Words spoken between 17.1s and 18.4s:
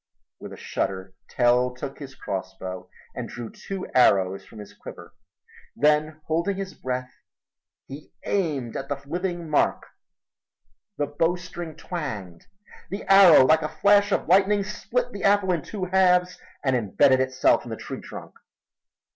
itself in the tree trunk.